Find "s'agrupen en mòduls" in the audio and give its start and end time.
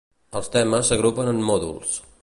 0.93-1.95